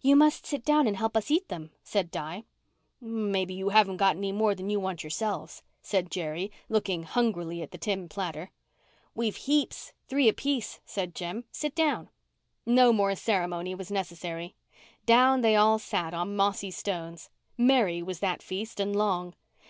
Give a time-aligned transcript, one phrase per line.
[0.00, 2.44] "You must sit down and help us eat them," said Di.
[3.02, 8.08] "Maybe you haven't more than you want yourselves," said Jerry, looking hungrily at the tin
[8.08, 8.50] platter.
[9.14, 11.44] "We've heaps—three apiece," said Jem.
[11.52, 12.08] "Sit down."
[12.64, 14.54] No more ceremony was necessary.
[15.04, 17.28] Down they all sat on mossy stones.
[17.58, 19.34] Merry was that feast and long.